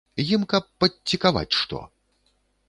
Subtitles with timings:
[0.35, 1.83] Ім каб падцікаваць што.